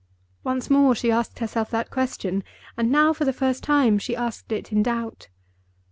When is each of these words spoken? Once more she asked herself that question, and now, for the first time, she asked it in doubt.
Once 0.43 0.67
more 0.67 0.95
she 0.95 1.11
asked 1.11 1.37
herself 1.37 1.69
that 1.69 1.91
question, 1.91 2.43
and 2.75 2.91
now, 2.91 3.13
for 3.13 3.23
the 3.23 3.31
first 3.31 3.61
time, 3.63 3.99
she 3.99 4.15
asked 4.15 4.51
it 4.51 4.71
in 4.71 4.81
doubt. 4.81 5.27